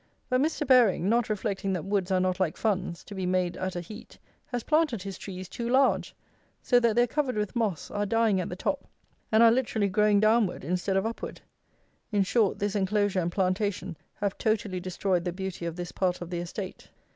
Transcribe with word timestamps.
But 0.29 0.41
Mr. 0.41 0.65
Baring, 0.65 1.07
not 1.09 1.29
reflecting 1.29 1.73
that 1.73 1.85
woods 1.85 2.09
are 2.09 2.19
not 2.19 2.39
like 2.39 2.57
funds, 2.57 3.03
to 3.03 3.13
be 3.13 3.27
made 3.27 3.55
at 3.57 3.75
a 3.75 3.81
heat, 3.81 4.17
has 4.47 4.63
planted 4.63 5.03
his 5.03 5.15
trees 5.15 5.47
too 5.47 5.69
large; 5.69 6.15
so 6.63 6.79
that 6.79 6.95
they 6.95 7.03
are 7.03 7.05
covered 7.05 7.37
with 7.37 7.55
moss, 7.55 7.91
are 7.91 8.07
dying 8.07 8.41
at 8.41 8.49
the 8.49 8.55
top, 8.55 8.87
and 9.31 9.43
are 9.43 9.51
literally 9.51 9.89
growing 9.89 10.19
downward 10.19 10.63
instead 10.63 10.97
of 10.97 11.05
upward. 11.05 11.39
In 12.11 12.23
short, 12.23 12.57
this 12.57 12.75
enclosure 12.75 13.19
and 13.19 13.31
plantation 13.31 13.95
have 14.15 14.39
totally 14.39 14.79
destroyed 14.79 15.23
the 15.23 15.31
beauty 15.31 15.67
of 15.67 15.75
this 15.75 15.91
part 15.91 16.19
of 16.19 16.31
the 16.31 16.39
estate. 16.39 16.89